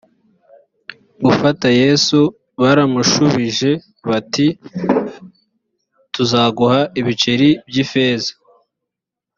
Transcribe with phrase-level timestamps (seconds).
[1.25, 2.19] gufata yesu
[2.61, 3.71] baramushubije
[4.09, 4.47] bati
[6.13, 8.31] tuzaguha ibiceri byi ifeza